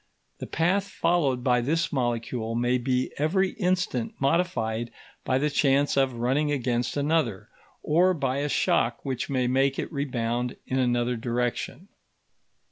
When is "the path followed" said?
0.39-1.43